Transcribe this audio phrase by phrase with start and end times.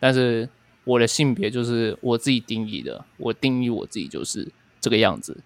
[0.00, 0.48] 但是
[0.84, 4.48] 我的性别就是我自己定义的，我定义我自己就是
[4.80, 5.36] 这个样子，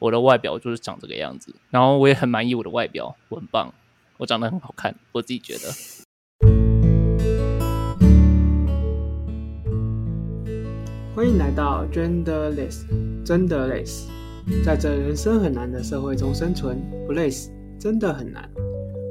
[0.00, 3.72] 我的外表就是长这个样子，然后我也很满意我的外表，我很棒，
[4.18, 5.72] 我长得很好看，我自己觉得。
[11.14, 12.84] 欢迎来到 Genderless，
[13.24, 14.08] 真的累死，
[14.64, 18.50] 在这人生很难的社会中生存，不累死真的很难。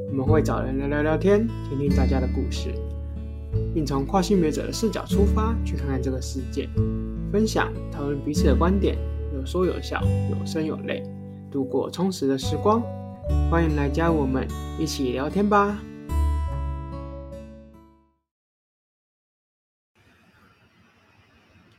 [0.09, 2.73] 我们会找人来聊聊天，听听大家的故事，
[3.73, 6.69] 并从跨性别者的视角出发，去看看这个世界，
[7.31, 8.97] 分享讨论彼此的观点，
[9.33, 11.03] 有说有笑，有声有泪，
[11.51, 12.81] 度过充实的时光。
[13.49, 14.47] 欢迎来加入我们
[14.79, 15.79] 一起聊天吧。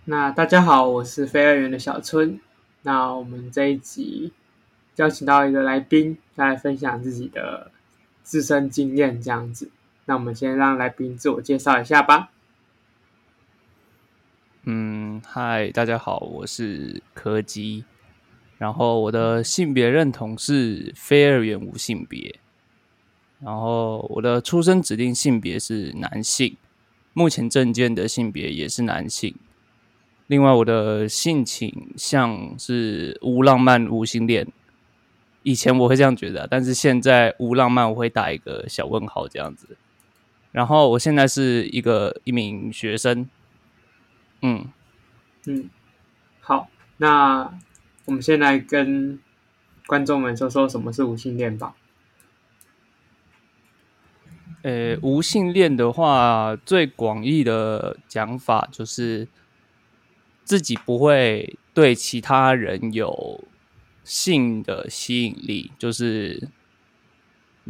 [0.05, 2.41] 那大家好，我是飞二元的小春。
[2.83, 4.33] 那我们这一集
[4.97, 7.71] 邀请到一个来宾，来分享自己的。
[8.23, 9.69] 自身经验这样子，
[10.11, 12.33] 那我们先让来宾自我介绍一下吧。
[14.65, 17.85] 嗯，嗨，大家好，我是柯基，
[18.59, 22.41] 然后我的性别认同是非二元无性别，
[23.39, 26.57] 然后我的出生指定性别是男性，
[27.13, 29.33] 目前证件的性别也是男性。
[30.27, 34.49] 另外，我的性倾向是无浪漫无性恋。
[35.45, 39.77] 以前我会这样觉得，但是现在无浪漫我会打一个小问号这样子。
[40.53, 43.29] 然后我现在是一个一名学生，
[44.43, 44.67] 嗯
[45.47, 45.71] 嗯，
[46.41, 47.53] 好，那
[48.05, 49.19] 我们先来跟
[49.87, 51.75] 观众们说说什么是无性恋吧。
[54.63, 59.29] 呃，无性恋的话，最广义的讲法就是
[60.45, 63.45] 自己不会对其他人有。
[64.03, 66.49] 性的吸引力，就是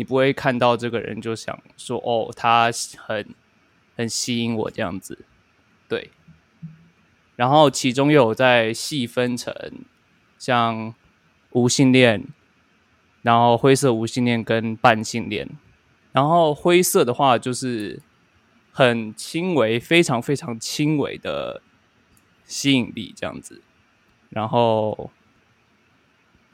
[0.00, 3.34] 你不会看到这个人就想说哦，他很
[3.94, 5.26] 很吸引我这样子，
[5.86, 6.10] 对。
[7.36, 9.54] 然后其中又有在细分成
[10.38, 10.94] 像
[11.50, 12.24] 无性恋，
[13.20, 15.46] 然后灰色无性恋跟半性恋。
[16.12, 18.00] 然后灰色的话就是
[18.72, 21.60] 很轻微，非常非常轻微的
[22.46, 23.60] 吸引力这样子，
[24.30, 25.10] 然后。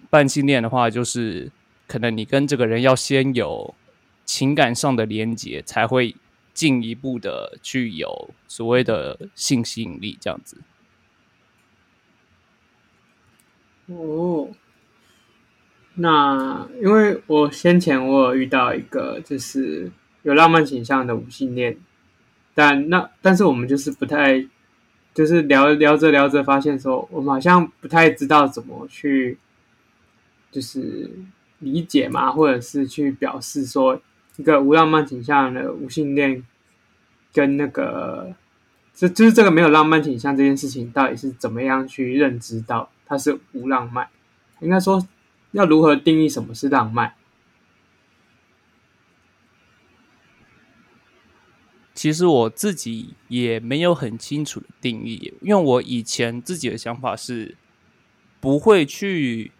[0.08, 1.50] 半性恋的话，就是
[1.86, 3.74] 可能你跟这个人要先有
[4.24, 6.14] 情感上的连结，才会
[6.52, 10.58] 进一步的去有所谓的性吸引力这样子。
[13.86, 14.48] 哦，
[15.94, 19.90] 那因为我先前我有遇到一个就是
[20.22, 21.76] 有浪漫倾向的无性恋，
[22.54, 24.44] 但那但是我们就是不太，
[25.14, 29.38] 就是聊聊着聊着发现说，我们好像不太知道怎么去。
[30.52, 31.10] 就是
[31.60, 34.00] 理解嘛，或者是去表示说，
[34.36, 36.44] 一个无浪漫倾向的无性恋，
[37.32, 38.34] 跟那个，
[38.94, 44.06] 就就是这个没有浪漫倾向这件事情，到底是怎么样去认知到它是无浪漫？
[44.60, 45.08] 应该说，
[45.52, 47.14] 要如何定义什么是浪漫？
[51.94, 57.56] 其实我自己也没有很清楚的定义，因为我以前自己的想法是
[58.40, 59.52] 不会去。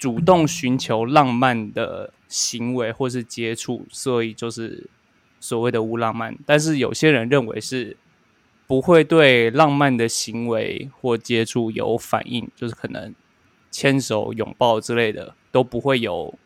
[0.00, 4.88] 主动寻求浪漫的行为或是接触，所以就是
[5.38, 6.34] 所谓的无浪漫。
[6.46, 7.98] 但是有些人认为是
[8.66, 13.14] 不会对浪漫的行为或接触有反应，就是可能
[13.70, 16.38] 牵手、拥抱之类的都不会有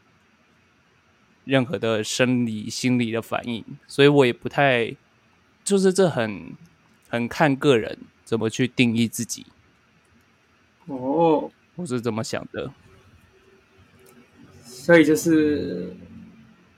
[1.45, 3.65] 任何的生理、心理的反应。
[3.87, 4.97] 所以我也不太，
[5.63, 6.55] 就是这很
[7.09, 9.47] 很看个人怎么去定义自己。
[10.87, 12.73] 哦，我是这么想的。
[14.85, 15.97] 所以就是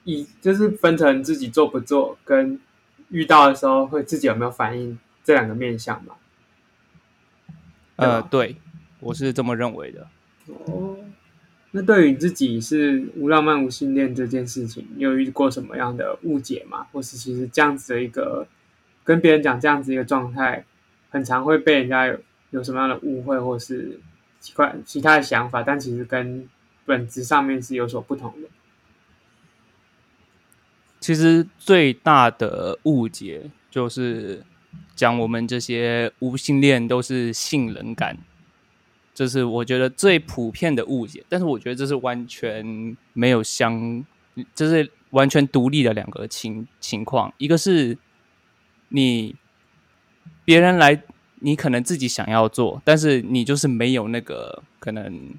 [0.04, 2.60] 以就是分成自己做不做，跟
[3.08, 6.14] 遇到的时候会自己有没有反应这两个面向嘛。
[7.96, 8.54] 呃，对，
[9.00, 10.06] 我是这么认为的。
[10.46, 10.96] 哦，
[11.72, 16.86] 那对于自己是无浪漫无性恋这件事情，你有遇过什么样的误解吗？
[16.92, 18.46] 或是其实这样子的一个
[19.02, 20.64] 跟别人讲这样子一个状态，
[21.10, 22.16] 很常会被人家有
[22.50, 23.98] 有什么样的误会，或是
[24.38, 26.48] 奇怪其他的想法，但其实跟
[26.86, 28.48] 本质上面是有所不同的。
[31.00, 34.42] 其实最大的误解就是
[34.94, 38.16] 讲我们这些无性恋都是性冷感，
[39.14, 41.22] 这是我觉得最普遍的误解。
[41.28, 44.04] 但是我觉得这是完全没有相，
[44.54, 47.32] 这是完全独立的两个情情况。
[47.38, 47.98] 一个是
[48.88, 49.36] 你
[50.44, 51.02] 别人来，
[51.40, 55.34] 你可能自己想要做，但是你就是没有那个可能。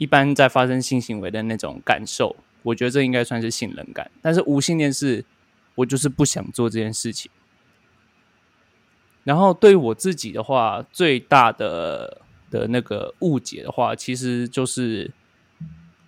[0.00, 4.10] 一般在发生性行为的那种感受，我觉得这应该算是性冷感。
[4.22, 5.22] 但是无性恋是，
[5.74, 7.30] 我就是不想做这件事情。
[9.24, 15.10] 然后对于我自己的话，最大的的那个误解的话，其实就是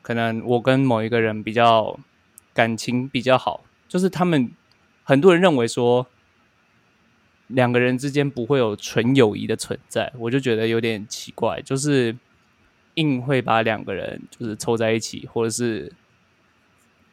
[0.01, 2.01] 可能我跟某一个人比较
[2.55, 4.51] 感情比较好，就是他们
[5.05, 6.07] 很多人认为说
[7.49, 12.17] 两个人之间不会有纯友谊的存在，我就觉得有点奇怪，就是
[12.95, 15.93] 硬会把两个人就是凑在一起，或者是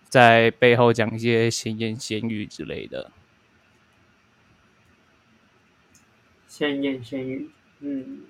[0.07, 3.11] 在背后讲一些闲言闲语之类的。
[6.47, 7.49] 闲言闲语，
[7.79, 8.21] 嗯，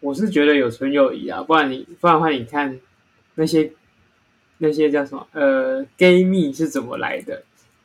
[0.00, 2.78] 我是觉得有纯友谊啊，不然你不然的话，你看
[3.36, 3.72] 那些
[4.58, 7.44] 那些叫什么呃，gay 蜜是怎么来的？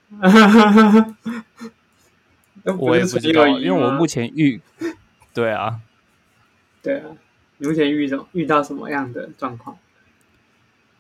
[2.78, 4.60] 我也不知道，因为我目前遇，
[5.34, 5.80] 对啊，
[6.84, 7.06] 对啊，
[7.58, 9.78] 你目前遇到遇到什么样的状况？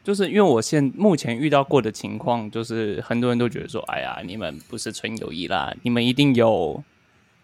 [0.03, 6.83] 就是因为我现目前遇到过的情况，就是很多人都觉得说，哎呀，你们不是纯友谊啦，你们一定有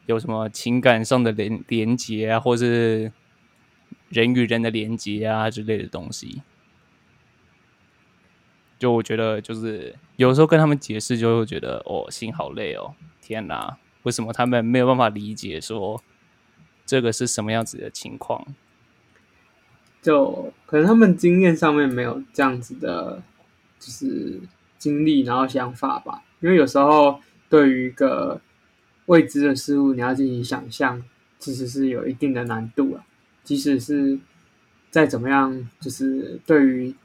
[0.08, 3.12] 有什么情感上的连连接啊，或是
[4.10, 6.42] 人与人的连接啊之类的东西。
[8.78, 16.02] 就我觉得，就是有时候跟他们解释，就会觉得哦，心好累哦，天哪，为什么他们没有办法理解说
[16.90, 18.44] 这个是什么样子的情况？
[20.02, 23.22] 就可能他们经验上面没有这样子的，
[23.80, 24.40] 就是
[24.80, 26.24] 经历，然后想法吧。
[26.40, 28.42] 因为有时候对于一个
[29.06, 31.04] 未知的事物，你要进行想象，
[31.38, 33.06] 其实是有一定的难度啊。
[33.44, 34.18] 即使是
[34.90, 36.96] 再怎么样，就是对于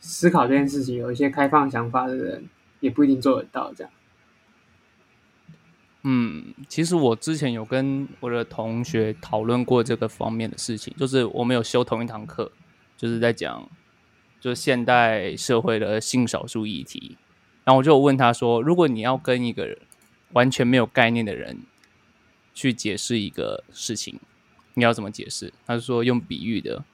[0.00, 2.48] 思考这件事情有一些开放想法的人，
[2.80, 3.92] 也不一定做得到这样。
[6.08, 12.52] 嗯，其实我之前有跟我的同学讨论过这个方面的事情，就是我们有修同一堂课，
[12.96, 13.68] 就是在讲，
[14.40, 17.16] 就是现代社会的性少数议题。
[17.64, 19.76] 然后我就问他说，如果你要跟一个
[20.32, 21.58] 完全没有概念的人
[22.54, 24.20] 去解释一个事情，
[24.74, 25.52] 你要怎么解释？
[25.66, 26.84] 他就说用比喻的，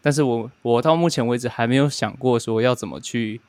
[0.00, 3.40] 但是我我到目前为止还没有想过说要怎么去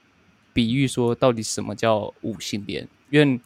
[0.52, 3.40] 比喻说到底什么叫无性恋，因为。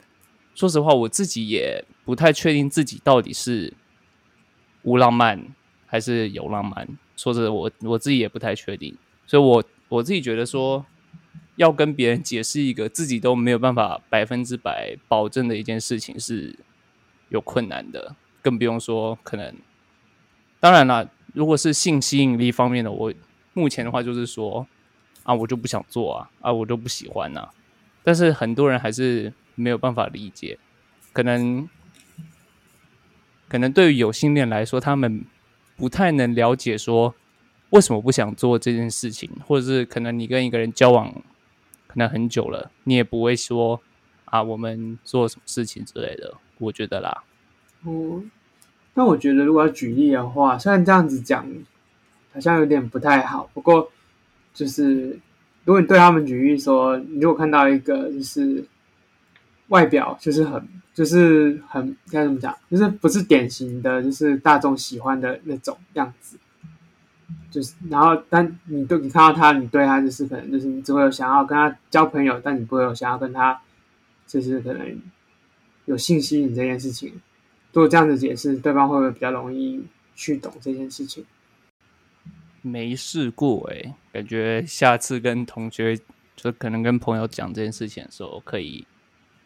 [0.56, 3.74] 说实话，我自己也不太确定自己到底是
[4.84, 5.46] 无浪漫
[5.86, 6.88] 还是有浪漫。
[7.18, 8.98] 说着我我自己也不太确定，
[9.28, 10.86] 所以我我自己觉得说，
[11.58, 16.58] 要跟别人解释一个自己都没有办法百分之百保证的一件事情是
[17.28, 19.54] 有困难的，更不用说可能。
[20.62, 23.14] 当然了，如果是性吸引力方面的，我
[23.54, 24.66] 目前的话就是说
[25.24, 27.54] 啊，我就不想做啊，啊，我就不喜欢呐、啊。
[28.04, 29.34] 但是很多人还是。
[29.56, 30.60] 没有办法理解，
[31.14, 31.68] 可能
[33.48, 35.24] 可能对于有性恋来说，他们
[35.78, 37.16] 不太能了解说
[37.70, 41.10] 为什么不想做这件事情，或者是可能你跟一个人交往
[41.88, 43.82] 可能很久了，你也不会说
[44.26, 46.36] 啊，我们做什么事情之类的。
[46.58, 47.24] 我觉得啦，
[47.86, 48.30] 嗯，
[48.94, 51.50] 那我觉得如果要举例的话，虽然这样子讲
[52.34, 53.90] 好像有点不太好，不过
[54.54, 55.18] 就是
[55.64, 58.66] 如果你对他们举例说，你如果看到一个就是。
[59.70, 66.38] 外表就是很，就是很该怎么讲，就是不是典型的，就是大众喜欢的那种样子。
[67.50, 73.60] 就是，然后，但你对你看到他，你对他就是可能就是你只会有想要跟他交朋友，但你不会有想要跟他，
[74.28, 75.02] 就是可能
[75.86, 77.10] 有性吸引这件事情。
[77.74, 79.84] 如果这样子解释，对方会不会比较容易
[80.16, 81.26] 去懂这件事情？
[82.62, 85.98] 没试过诶、感觉下次跟同学
[86.36, 88.86] 就可能跟朋友讲这件事情的时候可以。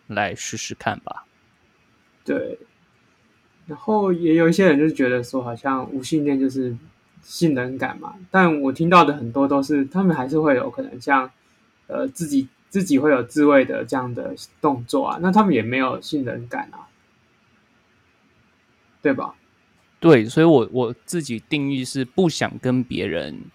[0.10, 1.26] 来试试看吧。
[2.26, 2.60] 对，
[3.66, 6.78] 然后也有一些人就是觉得说，好像无性恋就是
[7.24, 8.14] 性冷感嘛。
[8.30, 11.32] 但我听到的很多都是，他们还是会有可能像，
[11.88, 15.18] 呃，自己自己会有自慰的这样的动作啊。
[15.22, 16.86] 那他们也没有性冷感啊，
[19.02, 19.34] 对吧？
[20.00, 23.46] 对，所以我我自己定义是不想跟别人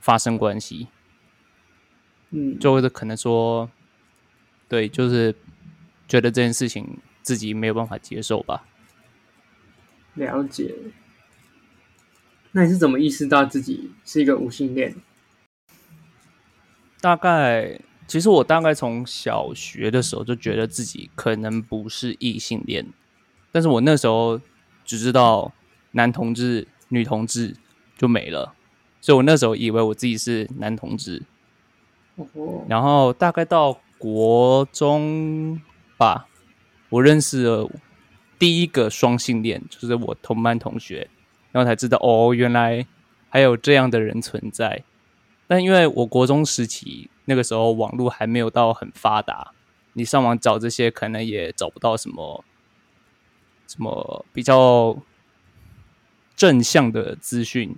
[0.00, 0.88] 发生关系。
[2.30, 3.70] 嗯，就是可能说，
[4.68, 5.32] 对，就是。
[6.08, 8.64] 觉得这件事情自己没有办法接受吧？
[10.14, 10.74] 了解。
[12.52, 14.96] 那你是怎么意识到自己是一个无性恋？
[17.00, 22.86] 大概，其实我大概从小学的时候就觉得自己可能不是异性恋，
[23.52, 24.40] 但是我那时候
[24.84, 25.52] 只知道
[25.92, 27.54] 男同志、女同志
[27.98, 28.54] 就没了，
[29.00, 31.22] 所以我那时候以为我自己是男同志。
[32.16, 32.64] 哦。
[32.66, 35.60] 然后大概到国中。
[35.98, 36.28] 吧，
[36.88, 37.70] 我认识了
[38.38, 41.10] 第一个双性恋，就是我同班同学，
[41.52, 42.86] 然后才知道哦，原来
[43.28, 44.84] 还有这样的人存在。
[45.48, 49.52] 但因为我国中时期那个时候网络还没有到很发达，
[49.94, 52.44] 你上网找这些可能也找不到什么
[53.66, 54.96] 什么比较
[56.36, 57.74] 正向的资讯，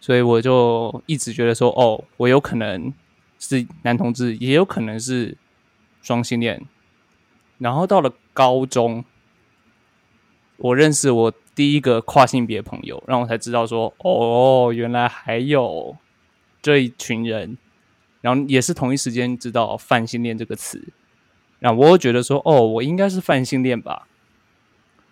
[0.00, 2.94] 所以我就一直觉得说，哦，我有可能
[3.38, 5.36] 是男同志，也有可能是
[6.00, 6.64] 双性恋。
[7.62, 9.04] 然后到了高中，
[10.56, 15.96] 我认识我第一个跨性别朋友，然后我才知道说，哦，原来还有
[16.60, 17.56] 这一群人。
[18.20, 20.80] 然后也是同一时间知道“泛性恋”这个词，
[21.58, 24.06] 然后我觉得说：“哦，我应该是泛性恋吧。”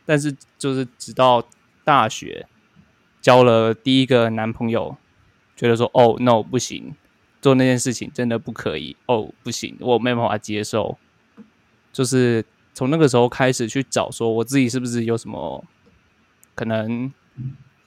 [0.07, 1.45] 但是就是直到
[1.83, 2.47] 大学
[3.21, 4.97] 交了第一个男朋友，
[5.57, 6.95] 觉得说：“哦，no，不行，
[7.43, 8.97] 做那件事情真的不可以。
[9.07, 10.97] 哦，不行，我没办法接受。”
[11.93, 12.45] 就是
[12.75, 15.65] 从那个时候开始去找说我自己是不是有什么
[16.55, 17.13] 可能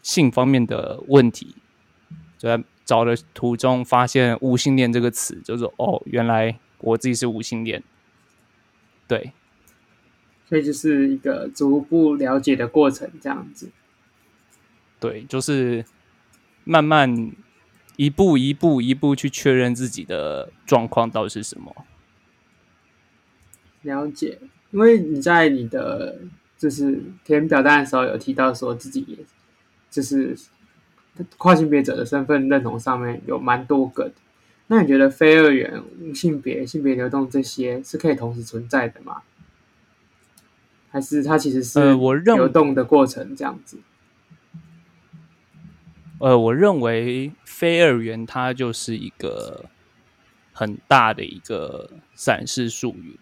[0.02, 1.56] 性方面的问题，
[2.38, 2.64] 就在。
[2.86, 7.82] 找的途中发现“无性恋”这个词，就是哦，原来我自己是无性恋。
[9.08, 9.32] 对，
[10.50, 13.72] 所以就是一个逐步了解的过程，这样子。
[15.00, 15.86] 对，就是
[16.66, 17.32] 慢慢
[17.96, 21.74] 一步一步一步去确认自己的状况到底是什么。
[23.84, 24.38] 了解，
[24.72, 26.18] 因为你在你的
[26.58, 29.18] 就是填表单的时候有提到说自己也
[29.90, 30.36] 就是。
[31.38, 34.16] 跨性别者的身份认同上面有蛮多个的，
[34.66, 39.22] 那你觉得非二元、无性别、性别流动这些是可以同时存在的吗？
[40.90, 43.78] 还是它其实是我流动的过程这样子？
[46.18, 49.66] 呃，我认为非二元它就是一个
[50.52, 53.20] 很大的一个展示术语，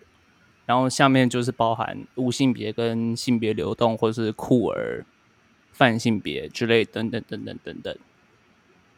[0.71, 5.05] 然后下面就是包含无性别跟性别流动，或者是酷儿。
[5.73, 7.97] 泛性别之类等等等等等等，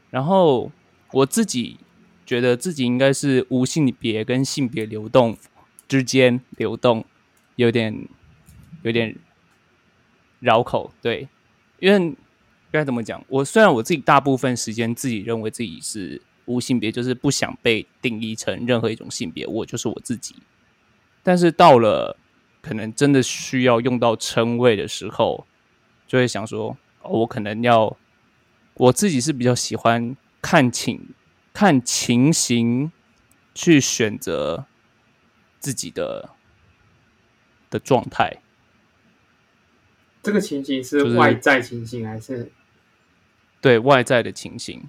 [0.10, 0.70] 然后
[1.12, 1.78] 我自己
[2.26, 5.38] 觉得自己应该是无性别跟性别流动
[5.88, 7.06] 之间流动，
[7.56, 8.06] 有点
[8.82, 9.16] 有点
[10.42, 11.30] 绕口，对，
[11.80, 12.16] 因为
[12.70, 13.24] 该怎么讲？
[13.30, 20.36] 我虽然我自己大部分时间自己认为自己是无性别，就是不想被定义成任何一种性别，我就是我自己。
[21.24, 22.18] 但是到了
[22.62, 25.48] 可能真的需要用到称谓的时候。
[26.06, 27.98] 就会想说，哦，我可能要，
[28.76, 31.10] 我自己是比较喜欢看情
[31.52, 32.92] 看情形
[33.56, 34.66] 去选择
[35.58, 36.30] 自己的
[37.72, 38.42] 的状态。
[40.22, 42.52] 这个情形是外在情形还是？
[43.60, 44.84] 对，外在的情形，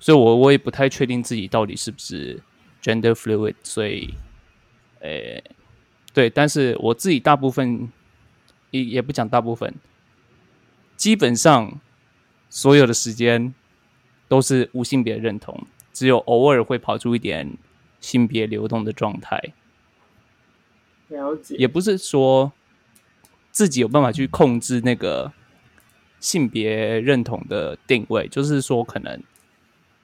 [0.00, 2.42] 所以我我也不太确定自己到底是不是
[2.82, 4.12] gender fluid，所以，
[5.00, 5.44] 诶，
[6.16, 7.92] 对，但是我自己大部分
[8.70, 9.74] 也也不讲大部分。
[10.96, 11.78] 基本上，
[12.48, 13.54] 所有的时间
[14.26, 17.58] 都是无性别认同，只有偶尔会跑出一点
[18.00, 19.52] 性别流动的状态。
[21.08, 22.50] 了解，也不是说
[23.50, 25.30] 自己有办法去控制那个
[26.18, 29.22] 性别认同的定位，就是说，可能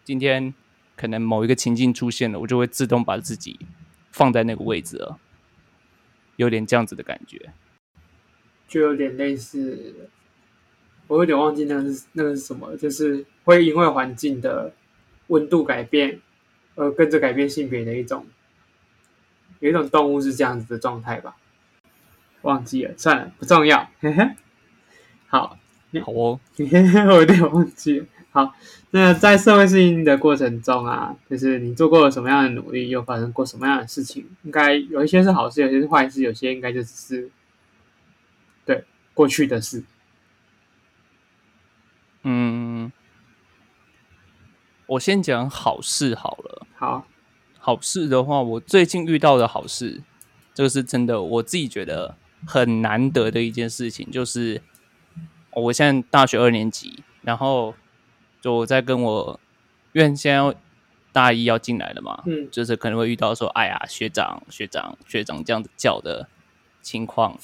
[0.04, 0.52] 今天
[0.94, 3.58] 可能某一个情境出现了，我就会自动把自己
[4.10, 5.18] 放在那个位置了，
[6.42, 7.52] 有点这样子的感觉，
[8.68, 10.10] 就有点类似。
[11.06, 14.72] 我有点忘记那个是那个是什么，就是会因为环境的
[15.26, 16.20] 温度改变
[16.74, 18.26] 而跟着改变性别的一种，
[19.60, 21.36] 有一种动物是这样子的状态吧？
[22.42, 23.90] 忘记了，算了，不重要。
[25.28, 25.58] 好，
[26.02, 28.06] 好哦， 我有点忘记了。
[28.32, 28.54] 好，
[28.92, 34.24] 那在社会适应的过程中啊，就是你做过了什么样的努力，又发生过什么样的事情？
[34.42, 37.30] 应该有一些是好事，有些是坏事，有些应该就只是
[38.64, 39.84] 对过去的事。
[42.22, 42.90] 嗯，
[44.86, 46.66] 我先讲好事好了。
[46.74, 47.06] 好，
[47.58, 50.02] 好事的话，我最近遇到的好事，
[50.54, 54.62] 这个是真的，我自己觉得很难得的一件事情，就是
[55.50, 57.74] 我现在大学二年级，然后
[58.42, 59.40] 就我在跟我，
[59.92, 60.54] 因为现在
[61.12, 66.28] 大一要进来了嘛，嗯，就是可能会遇到说，哎呀，学长、学长、学长这样子叫的
[66.82, 67.38] 情况，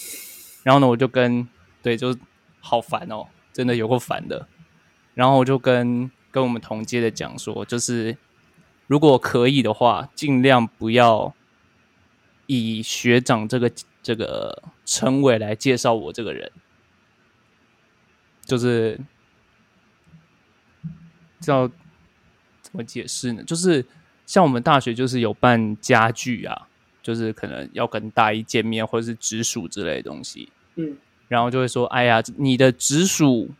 [0.65, 1.49] 然后呢，我就跟
[1.81, 2.15] 对，就
[2.61, 4.49] 好烦哦，真的有够烦的。
[5.15, 8.17] 然后我就跟跟我们同届的讲说，就是
[8.87, 11.35] 如果可以的话，尽量不要
[12.47, 13.71] 以学长这个
[14.03, 16.51] 这个称谓来介绍我这个人，
[18.45, 18.99] 就是
[21.41, 21.69] 叫
[22.63, 23.43] 怎么解释呢？
[23.45, 23.85] 就是
[24.27, 26.69] 像我们大学就是有办家具啊，
[27.03, 30.97] 就是可能要跟大一见面或者是直属之类的东西，嗯，
[31.29, 33.51] 然后就会说，哎呀，你的直属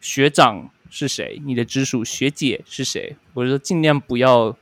[0.00, 0.70] 学长。
[0.90, 1.38] 是谁？
[1.44, 3.14] 你的直属学姐是谁？
[3.34, 4.56] 我就说尽量不要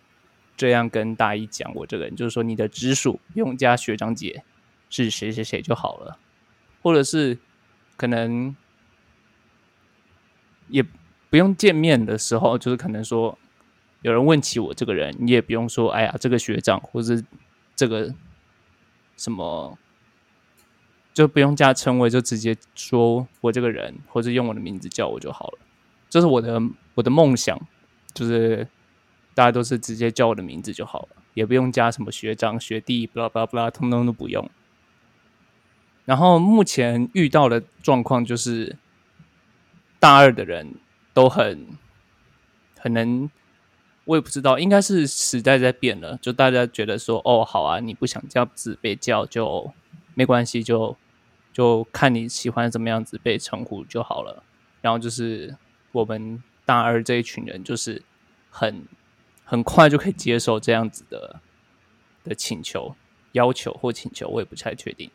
[0.57, 4.43] 这样跟大一讲我这个人，就是说你的直属不用加学长姐
[4.91, 6.19] 是谁谁谁就好了，
[6.83, 7.39] 或者是
[7.97, 8.57] 可能
[10.69, 10.85] 也
[11.29, 13.39] 不用见面的时候，就是可能说
[14.03, 17.23] 有人问起我这个人，你也不用说哎呀这个学长或者
[17.75, 18.15] 这个
[19.17, 19.77] 什么，
[21.13, 25.59] 就不用加称谓，就直接说我这个人，或者用我的名字叫我就好了。
[26.09, 26.61] 这是我的
[26.95, 27.61] 我的梦想，
[28.15, 28.69] 就是
[29.35, 34.49] 大家都是直接叫我的名字就好了，也不用加什么学长学弟，巴拉巴拉巴拉，通通都不用。
[36.05, 38.77] 然后目前遇到的状况就是，
[39.99, 40.75] 大二的人
[41.17, 41.67] 都很
[42.79, 43.31] 很能，
[44.05, 49.73] 我也不知道，应该是时代在变了，就大家觉得说，哦，好啊，你不想这样子被叫就
[50.13, 50.95] 没关系，就
[51.55, 54.43] 就看你喜欢怎么样子被称呼就好了。
[54.83, 55.57] 然后就是
[55.93, 58.03] 我们大二这一群人，就是
[58.51, 58.85] 很
[59.43, 61.41] 很快就可以接受这样子的
[62.25, 62.95] 的请求、
[63.33, 65.11] 要求或请求，我也不太确定。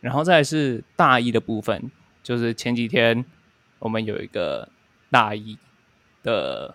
[0.00, 3.24] 然后再是大一的部分，就是前几天
[3.78, 4.68] 我们有一个
[5.14, 5.56] 大一
[6.24, 6.74] 的。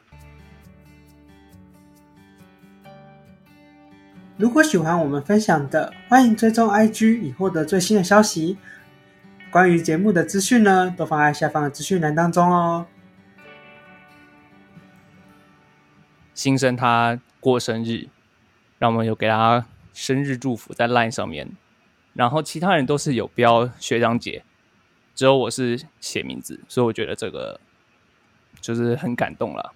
[4.38, 8.58] 如果喜欢我们分享的，欢迎追踪 IG 以获得最新的消息。
[9.52, 12.88] 关于节目的资讯呢，都放在下方的资讯栏当中哦。
[16.34, 18.08] 新生他过生日，
[18.78, 21.52] 让我们有给他生日祝福在 LINE 上面。
[22.14, 24.46] 然后其他人都是有标学长姐，
[25.14, 27.60] 只有我是写名字，所以我觉得这个
[28.62, 29.74] 就是很感动了，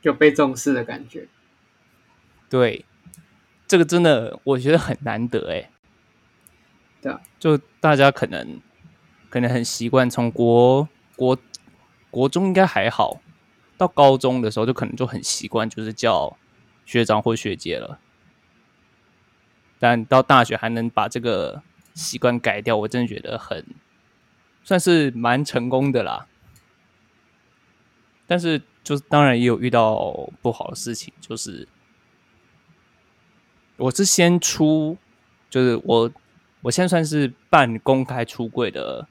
[0.00, 1.28] 就被重视的感觉。
[2.48, 2.84] 对，
[3.66, 5.70] 这个真的我觉得很难得哎。
[7.02, 8.60] 对啊，就大家可能
[9.28, 11.36] 可能很习惯从国国
[12.10, 13.20] 国中应该还好，
[13.76, 16.36] 到高中的时候就可能就很习惯，就是叫
[16.86, 17.98] 学长或学姐了。
[19.78, 21.62] 但到大学还能把这个
[21.92, 23.66] 习惯改掉，我真的觉得很
[24.62, 26.26] 算是蛮成功的啦。
[28.26, 31.68] 但是，就是当然也有遇到不好的事情，就是
[33.76, 34.96] 我是先出，
[35.50, 36.12] 就是我
[36.62, 39.06] 我现在算是半公开出柜的，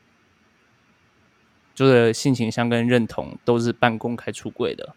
[1.75, 4.95] 就是性倾向跟认同都是半公开出柜的，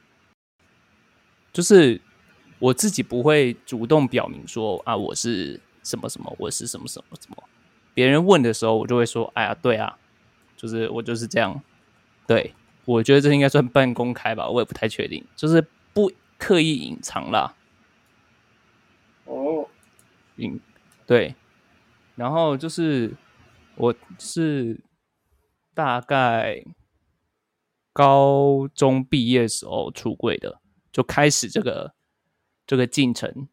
[1.52, 2.00] 就是
[2.59, 5.61] 我自己不会主动表明说啊，我是。
[5.87, 7.44] 什么什么，我是什么什么什么？
[7.94, 9.96] 别人问的时候，我就会说：“哎呀，对啊，
[10.57, 11.62] 就是我就是这样。”
[12.26, 12.52] 对，
[12.87, 17.55] 我觉得这应该算半公开吧，我也不太确定，就是不刻意隐藏啦。
[19.25, 19.68] 哦，
[20.37, 20.59] 隐，
[21.05, 21.35] 对。
[22.14, 23.14] 然后就是
[23.75, 24.81] 我是
[25.75, 26.64] 大概
[27.92, 31.94] 高中毕业的时候出柜的，就开始这个
[32.66, 33.49] 这个进程。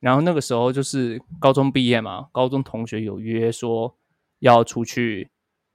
[0.00, 3.98] 然后那个时候就是高中毕业嘛，高中同学有约说
[4.38, 5.30] 要出去，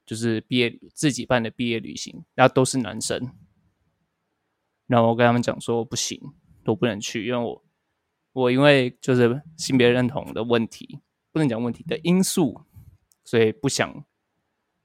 [0.06, 3.30] 就是毕业自己办的毕业旅行，然后都是男生。
[4.86, 6.20] 然后我跟他们讲说不行，
[6.64, 7.64] 都不能去，因为我
[8.32, 11.00] 我因为就是性别认同的问题，
[11.32, 12.62] 不能讲问题的因素，
[13.24, 14.04] 所以不想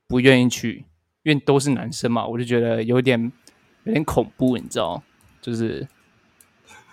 [0.08, 0.86] 不愿意去，
[1.24, 3.32] 因为都是男生嘛，我就觉得有点
[3.84, 5.02] 有点恐怖，你知道，
[5.40, 5.88] 就是。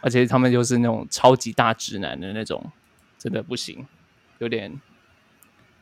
[0.00, 2.70] 而且他们又是那种超级大直男的那种，
[3.18, 3.84] 真的不行，
[4.38, 4.80] 有点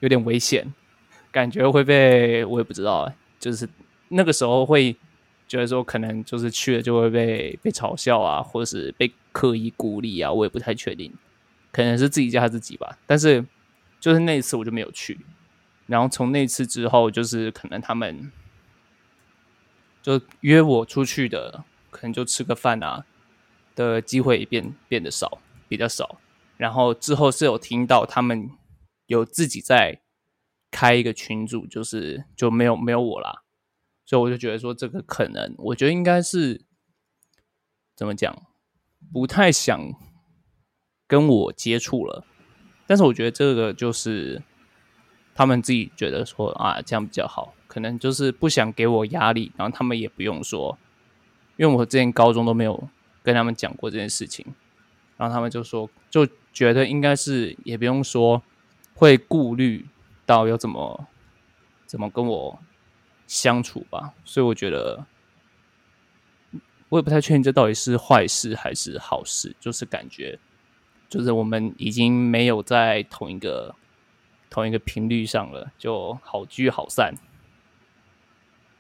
[0.00, 0.72] 有点危险，
[1.36, 3.68] 感觉会被我也不知道，就是
[4.08, 4.96] 那个时候会
[5.46, 11.12] 觉得说可能就是去了就会被被嘲笑啊，或者是被刻意孤立啊，我也不太确定，
[11.70, 12.96] 可能是自己吓自己吧。
[13.04, 13.44] 但是
[14.00, 15.20] 就是那一次我就没有去，
[15.86, 18.32] 然后从那次之后，就是可能他们
[20.02, 23.04] 就约我出去的，可能就吃个饭啊。
[23.74, 26.18] 的机会变变得少，比较少。
[26.56, 28.48] 然后之后是有听到他们
[29.06, 30.00] 有自己在
[30.76, 33.42] 开一个群组，就是就没有没有我啦。
[34.04, 36.66] 所以我就觉得说，这个可能，我觉得应该是
[37.96, 38.42] 怎么讲，
[39.10, 39.80] 不太想
[41.06, 42.26] 跟我接触了。
[42.86, 44.42] 但是我觉得这个就是
[45.34, 50.78] 他们自己觉得说啊，这样比较好，可能就是不想给我压力，然后他们也不用说，
[51.56, 52.90] 因为我之前高中都没有。
[53.26, 54.46] 跟他们讲过这件事情，
[55.16, 58.40] 然后他们就说，就觉得应该是也不用说
[58.94, 59.84] 会顾虑
[60.26, 61.06] 到要怎么
[61.86, 62.58] 怎么跟我
[63.26, 65.06] 相处吧，所以我觉得
[66.88, 70.38] 我也不太确定这到底是坏事还是好事，就是感觉
[71.08, 73.74] 就是我们已经没有在同一个
[74.50, 77.14] 同一个频率上了，就好聚好散，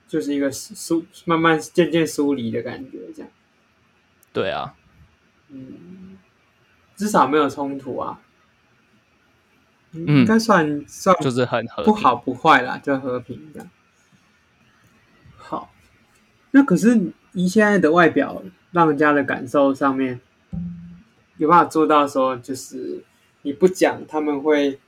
[0.06, 3.30] 就是一个疏慢慢渐渐疏离的感觉，这样。
[4.32, 4.74] 对啊，
[5.48, 6.18] 嗯，
[6.94, 8.20] 至少没有冲突啊。
[9.92, 13.70] 嗯，应该算算就是很和不好不坏啦，就和平这样。
[15.36, 15.72] 好，
[16.50, 20.20] 那可是以现在的外表，让人家的感受上面
[21.36, 23.04] 有办法做到说，就是
[23.42, 24.78] 你不讲，他们会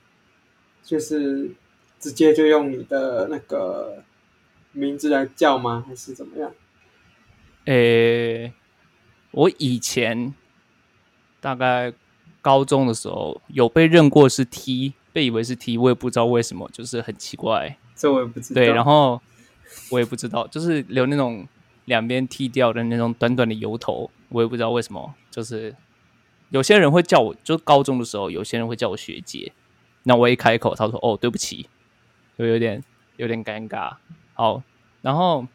[0.83, 1.51] 就是
[1.99, 4.03] 直接就用你的那个
[4.71, 5.85] 名字来叫吗？
[5.87, 6.51] 还是怎么样？
[7.65, 8.53] 诶，
[9.31, 10.33] 我以前
[11.39, 11.93] 大概
[12.41, 17.77] 高中的时候有被认过是 T，被以为是 T，我也不知道为什么，就是很奇怪。
[17.95, 18.61] 这我也不知道。
[18.61, 19.21] 对，然后
[19.89, 21.47] 我也不知道，就是留那种。
[21.85, 25.15] 两边剃掉的那种短短的油头，我也不知道为什么。
[25.31, 25.75] 就是
[26.49, 29.51] 有些人会叫我，就是高中的时候，有些人会叫我学姐。
[30.03, 31.67] 那我一开口，他说：“哦，对不起。”
[32.37, 32.83] 就有点
[33.17, 33.95] 有点尴尬。
[34.33, 34.61] 好，
[35.01, 35.47] 然后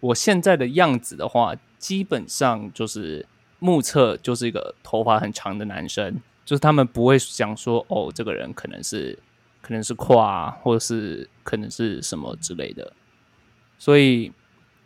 [0.00, 3.24] 我现在的样子的话，基本上就是
[3.58, 6.20] 目测就是一个头发很长的男生。
[6.44, 9.18] 就是他们不会想说：“哦，这个人可能是
[9.60, 12.92] 可能是跨，或者是可能是什么之类的。”
[13.78, 14.32] 所以。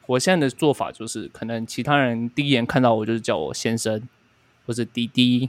[0.07, 4.03] 我现在的做法就是，可能其他人第一眼看到我就是叫我先生，
[4.67, 5.49] 或者滴滴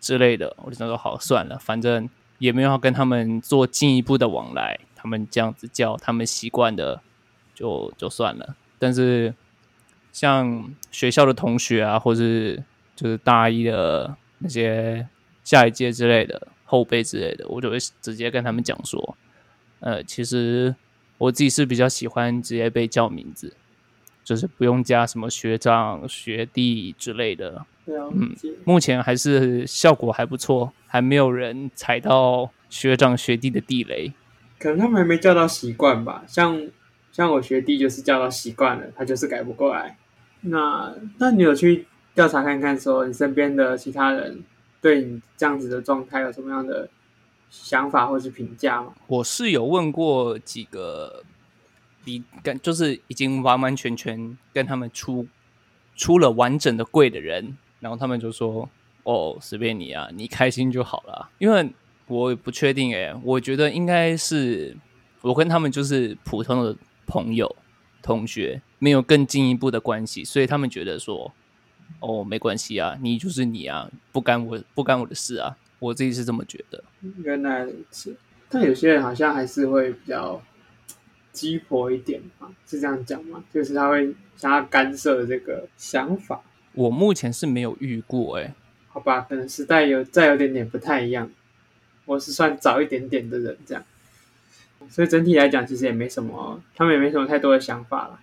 [0.00, 7.02] 之类的，我就想说好算了，反正也没有要跟他们做进一步的往来，他们这样子叫，他们习惯的
[7.54, 8.56] 就就算了。
[8.78, 9.32] 但是
[10.12, 12.62] 像学校的同学啊，或是
[12.94, 15.08] 就是大一的那些
[15.42, 19.16] 下一届之类的后辈之类的，我就会直接跟他们讲说，
[19.80, 20.74] 呃，其实
[21.18, 23.54] 我自己是比较喜欢直接被叫名字。
[24.24, 27.66] 就是不用加什么学长、学弟之类的。
[27.84, 28.32] 对啊，嗯，
[28.64, 34.12] 目前还是效果还不错，还没有人踩到学长学弟的地雷。
[34.60, 36.22] 可能他们还没叫到习惯吧。
[36.28, 36.68] 像
[37.10, 39.98] 像我学弟就是叫到习惯了，他就是改不过来。
[40.42, 44.44] 那那你有去调查看看，说你身边的其他人
[44.80, 46.88] 对你这样子的状态有什么样的
[47.50, 48.92] 想法或是评价吗？
[49.06, 51.24] 我是有问过几个。
[52.04, 55.24] 比跟就是已经完完全全跟他们出
[55.94, 58.68] 出了完整的柜的人，然后他们就说
[59.04, 61.72] ：“哦，随便你啊，你开心就好了。”因为
[62.08, 64.76] 我不确定诶，我觉得应该是
[65.20, 66.76] 我跟他们就是普通的
[67.06, 67.54] 朋友、
[68.02, 71.32] 同学，没有更进一步的关系，所以他们觉得说
[72.00, 76.82] ：“哦，没关系啊，你就是你啊，不干我不干我的事啊。”我自己是这么觉得。
[77.22, 78.16] 原来如此，
[78.48, 80.42] 但有些人好像还是会比较。
[81.32, 83.42] 鸡婆一点嘛，是这样讲吗？
[83.50, 86.38] 就是他会想要干涉这个想法。
[86.74, 88.54] 我目前是没有遇过哎、欸，
[88.88, 91.30] 好吧，可能时代有再有点点不太一样。
[92.04, 93.82] 我是算早一点点的人，这样，
[94.90, 98.20] 所以整体来讲，其实也没什么，他们也没什么太多的想法了。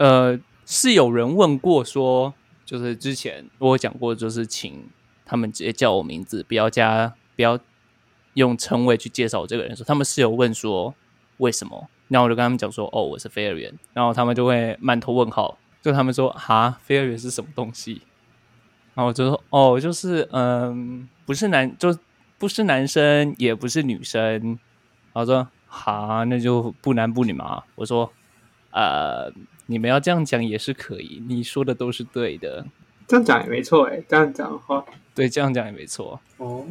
[0.00, 2.32] 呃，是有人问过说，
[2.64, 4.88] 就是之前我讲过，就是请
[5.26, 7.58] 他们直接叫我名字，不要加，不要
[8.32, 9.76] 用称谓去介绍我这个人。
[9.76, 10.94] 说他们是有问说
[11.36, 11.90] 为什么？
[12.08, 18.00] 然后我就跟他们讲说，哦，我是非二元，然后他们就会满头问号，就他们说，哈，非二元是什么东西？
[18.94, 21.94] 然后我就说，哦，就是嗯，不是男，就
[22.38, 24.58] 不是男生，也不是女生。
[25.12, 27.62] 然后说，哈，那就不男不女嘛。
[27.74, 28.10] 我说，
[28.70, 29.30] 呃，
[29.70, 32.66] 你们要这样讲也是可以，你说的都是对的，
[33.06, 36.20] 这样讲也没错诶，这样讲的话，对，这样讲也没错。
[36.38, 36.66] 哦。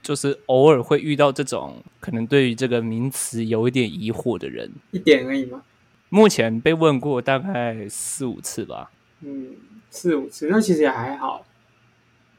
[0.00, 5.62] 就是偶尔会遇到这种可能对于这个名词有一点疑惑的人，一点而已吗？
[6.10, 8.92] 目前被问过大概四五次吧。
[9.20, 9.56] 嗯，
[9.90, 11.44] 四五次，那其实也还好。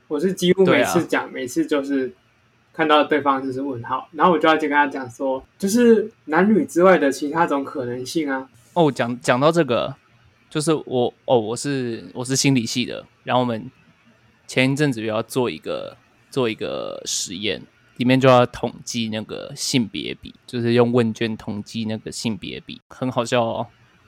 [0.08, 2.13] 我是几乎每次讲，啊、每次就是
[2.74, 8.50] 看到对方就是问号，然后我就要去跟他讲说，就是男女之外的其他种可能性啊。
[8.74, 9.96] 哦，讲讲到这个，
[10.50, 13.70] 就是我哦，我是我是心理系的，然后我们
[14.48, 15.98] 前一阵子又要做一个。
[16.34, 17.62] 做一个实验，
[17.98, 23.68] 里面就要统计那个性别比，就是用问卷统计那个性别比，很好笑哦。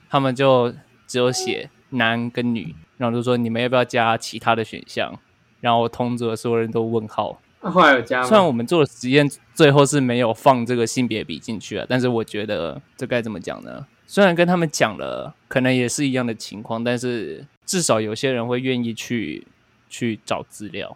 [0.10, 0.74] 他们就
[1.06, 5.14] 只有写男跟女，然后就说你们要不要加其他的选项，
[5.62, 7.40] 然后同桌所有人都问号。
[7.62, 8.28] 那，后来有加吗？
[8.28, 13.86] 虽然我们做的实验最后是没有放这个性别比进去啊，但是我觉得这该怎么讲呢？
[14.08, 19.48] 虽然跟他们讲了，可能也是一样的情况，但是至少有些人会愿意去
[19.90, 20.96] 去找资料。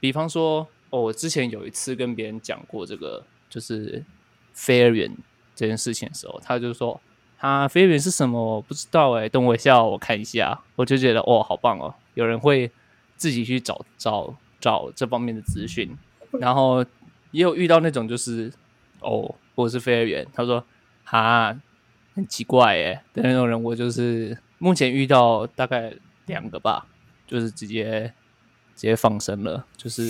[0.00, 4.04] 比方说，哦，我之前有一次跟别人讲过这个，就是
[4.52, 5.10] 非二元
[5.54, 7.00] 这件事情的时候，他就说，
[7.38, 8.56] 他非二元是什么？
[8.56, 10.60] 我不知道哎，等我一下，我看一下。
[10.76, 12.70] 我就觉得，哦，好棒哦，有人会
[13.16, 15.96] 自己去找找找这方面的资讯。
[16.38, 16.84] 然后
[17.30, 18.52] 也有遇到那种，就是
[19.00, 20.62] 哦，我是非二元，他说，
[21.04, 21.56] 哈，
[22.14, 25.92] 很奇怪哎的那种人，我就是目前遇到大概
[26.26, 26.86] 两个吧，
[27.26, 28.12] 就是直接。
[28.76, 30.02] 直接放生了，就是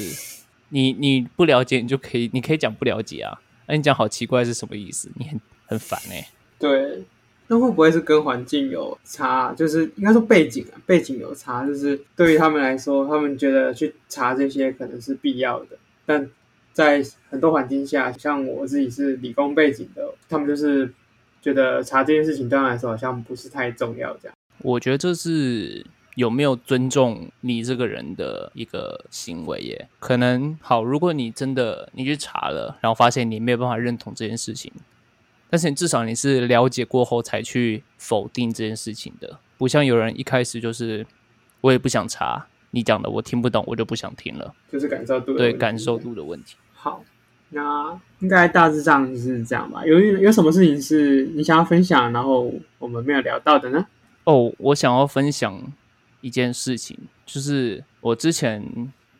[0.70, 5.10] 你你不了解，你就可以，你可以讲不了解啊，那，你讲好奇怪是什么意思？
[5.16, 6.26] 你很很烦哎、
[6.58, 7.04] 对，
[7.48, 9.52] 那会不会是跟环境有差？
[9.52, 16.30] 就是应该说背景啊，背景有差，就是对于他们来说，他们觉得去查这些可能是必要的，但
[16.72, 20.90] 在很多环境下，像我自己是理工背景的，他们就是
[21.44, 24.16] 觉得查这件事情对他来说好像不是太重要。
[24.16, 25.84] 这样，我觉得这是。
[26.16, 29.88] 有没有尊重你这个人的一个行为耶？
[29.98, 34.72] 可能好，如果你真的你去查了，然后发现你没有办法认同这件事情，
[35.50, 41.04] 但是你至少你是了解过后才去否定这件事情的，不像有人一开始就是
[41.62, 46.54] 我也不想查，你讲的我听不懂，我就不想听了，就是感受度，对，感受度的问题。
[46.72, 47.04] 好，
[47.50, 49.84] 那应该大致上是这样吧？
[49.86, 53.86] 有有什么事情是你想要分享，然后我们没有聊到的呢？
[54.24, 55.72] 哦，我想要分享。
[56.20, 58.64] 一件事情就是，我之前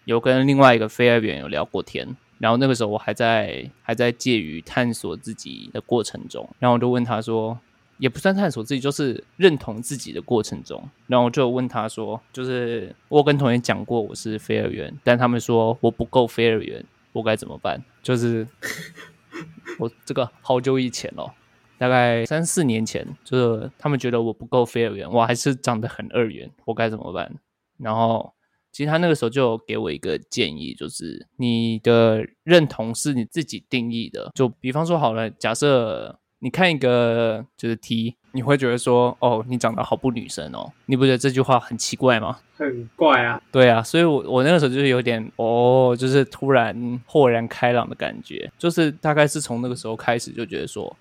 [0.06, 7.58] 有跟另外一个非二元有聊过天，然后那个时候我还在还在介于探索自己的过程中，然后我就问他说，
[7.98, 16.82] 也不算探索自己，就是认同自己的过程中，然后我就问他说，就是我跟同学讲过我是非二元，但他们说我不够非二元，
[17.14, 17.82] 我该怎么办？
[18.02, 18.46] 就是
[19.80, 21.32] 我这个好久以前哦。
[21.76, 27.34] 大概三四年前，就是他们觉得我不够非二元，我还是长得很二元，我该怎么办？
[27.78, 28.32] 然后，
[28.70, 34.30] 其实他那个时候就给我一个建议，就是你的认同是你自己定义的。
[34.34, 42.38] 就比方说好了，假设你看一个就是 T，你会觉得说，哦，你长得好不女神哦，你不觉得这句话很奇怪吗？
[42.56, 43.40] 很怪啊。
[43.50, 50.96] 对啊，所以我我那个时候就是有点哦，就是突然豁然开朗的感觉，就是大概是从那个时候开始就觉得说。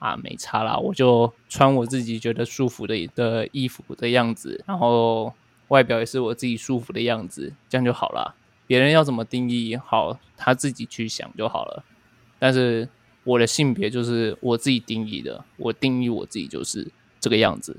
[0.00, 5.32] 啊，没差啦，我就穿我自己觉得舒服的的衣服的样子，然后
[5.68, 8.34] 外表也是我自己舒服的样子，这样就好了。
[8.66, 11.82] 别人要怎么定义好，他自己去想就好了。
[12.38, 12.86] 但是
[13.24, 16.86] 我的性别就是我自己定义的，我定义我自己就是
[17.20, 17.76] 这个样子，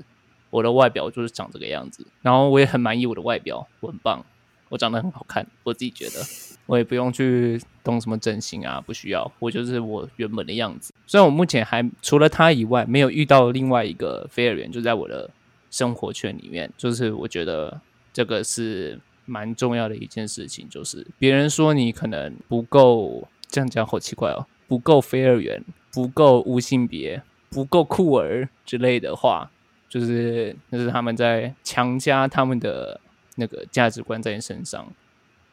[0.50, 4.24] 我的外表就是长这个样子，然后我也很满意我的外表，我很棒，
[4.68, 6.22] 我长得很好看，我自己觉得。
[6.66, 10.92] 我也不用去动什么整形啊，不需要，我就是我原本的样子。
[11.06, 15.30] 虽然我目前还除了他以外，没有遇到另外一个非二元，就在我的
[15.70, 17.80] 生活圈里面，就是我觉得
[18.12, 20.68] 这个是蛮重要的一件事情。
[20.68, 29.50] 就是别人说你可能不够，这样讲好奇怪哦，不够非二元，不够无性别，不够酷儿之类的话，
[29.88, 33.00] 就是那是他们在强加他们的
[33.36, 34.86] 那个价值观在你身上。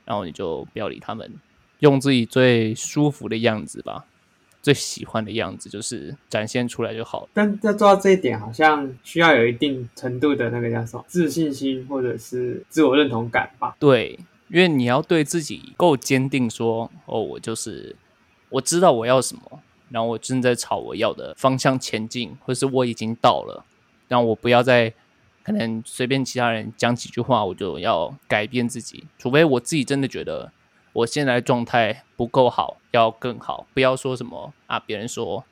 [0.06, 1.32] 然后你就不要理他们，
[1.80, 4.04] 用自己最舒服的样子吧，
[4.62, 7.30] 最喜欢的样子就是展现出来就好。
[7.34, 13.78] 但要做到这一点，好像需要有一定程度的那个叫什么自信心，或者是自我认同感吧？
[13.80, 17.96] 对，因为你要对自己够坚定说，说哦，我就是
[18.54, 23.66] 我知道我要什么，然后我正在朝我要的方向前进，或是我已经到了，
[24.08, 24.94] 然后我不要再。
[25.46, 30.50] 可能随便其他人讲几句话，我就要改变自己，除非我自己真的觉得
[30.94, 33.68] 我现在状态不够好，要更好。
[33.74, 35.44] 不要说什么啊，别人说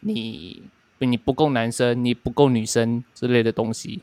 [0.00, 0.64] 你
[0.98, 4.02] 你不够男生，你不够女生之类的东西，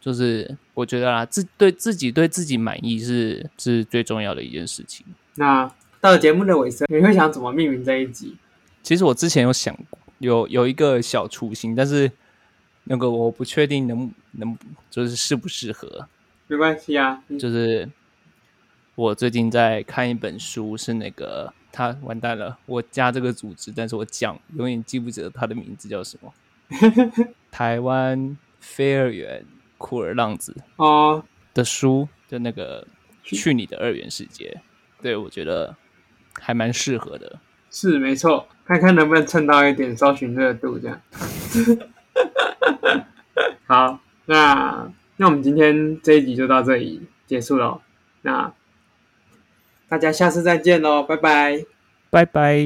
[0.00, 5.06] 就是我觉得啊，自对自己对自己满意是是最重要的一件事情。
[5.36, 8.36] 那到了节目的尾声，你会想怎么命名这一集？
[8.82, 12.10] 其实我之前有想过，有有一个小雏形，但是。
[12.90, 14.56] 那个我不确定能能
[14.88, 16.08] 就是适不适合，
[16.46, 17.22] 没关系啊。
[17.38, 17.86] 就是
[18.94, 26.32] 我最近在看一本书，是那个他完蛋了，我加这个组织，但是我讲永远记不得他的名字叫什么。
[27.52, 29.44] 台湾飞二元
[29.76, 32.86] 酷儿浪子哦的书，就那个
[33.22, 34.58] 去你的二元世界，
[35.02, 35.76] 对，我觉得
[36.40, 37.38] 还蛮适合的。
[37.70, 41.00] 是没错，看看能不能蹭到一点搜寻热度，这样。
[43.66, 47.80] 好，那那我们今天这一集就到这里结束了。
[48.22, 48.52] 那
[49.88, 51.64] 大家下次再见喽，拜拜，
[52.10, 52.56] 拜拜。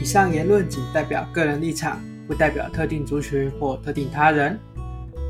[0.00, 4.58] 以上言论仅代表个人立场，不代表特定族群或特定他人，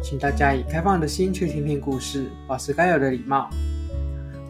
[0.02, 3.50] 请大家以开放的心去听听故事，保持该有的礼貌。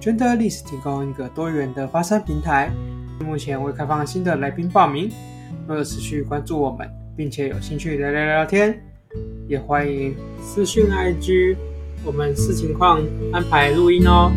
[0.00, 2.70] 捐的历史提供一个多元的发声平台，
[3.24, 5.10] 目前未开放新的来宾报名。
[5.66, 8.80] 若有持续关注我们，并且有兴趣来聊聊天，
[9.48, 11.56] 也欢迎私讯 IG，
[12.04, 14.30] 我们视情况安排录音哦。